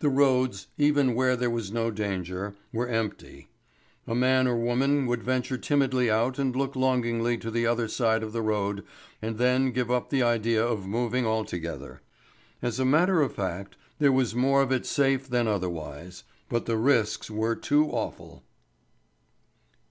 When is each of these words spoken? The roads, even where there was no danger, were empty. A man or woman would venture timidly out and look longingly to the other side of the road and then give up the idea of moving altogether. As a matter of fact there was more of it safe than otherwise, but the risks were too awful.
The 0.00 0.10
roads, 0.10 0.66
even 0.76 1.14
where 1.14 1.36
there 1.36 1.48
was 1.48 1.72
no 1.72 1.90
danger, 1.90 2.54
were 2.70 2.86
empty. 2.86 3.48
A 4.06 4.14
man 4.14 4.46
or 4.46 4.58
woman 4.58 5.06
would 5.06 5.22
venture 5.22 5.56
timidly 5.56 6.10
out 6.10 6.38
and 6.38 6.54
look 6.54 6.76
longingly 6.76 7.38
to 7.38 7.50
the 7.50 7.66
other 7.66 7.88
side 7.88 8.22
of 8.22 8.34
the 8.34 8.42
road 8.42 8.84
and 9.22 9.38
then 9.38 9.72
give 9.72 9.90
up 9.90 10.10
the 10.10 10.22
idea 10.22 10.62
of 10.62 10.86
moving 10.86 11.24
altogether. 11.26 12.02
As 12.60 12.78
a 12.78 12.84
matter 12.84 13.22
of 13.22 13.32
fact 13.34 13.76
there 13.98 14.12
was 14.12 14.34
more 14.34 14.60
of 14.60 14.70
it 14.70 14.84
safe 14.84 15.26
than 15.30 15.48
otherwise, 15.48 16.24
but 16.50 16.66
the 16.66 16.76
risks 16.76 17.30
were 17.30 17.56
too 17.56 17.86
awful. 17.88 18.42